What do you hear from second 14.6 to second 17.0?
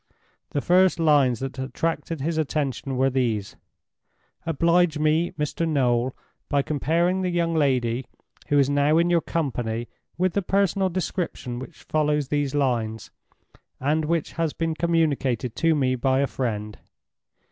communicated to me by a friend.